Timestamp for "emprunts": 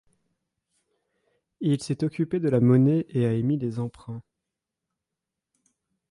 3.77-4.23